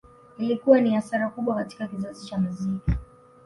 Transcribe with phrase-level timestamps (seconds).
[0.37, 2.91] Ilikuwa ni hasara kubwa katika kizazi cha muziki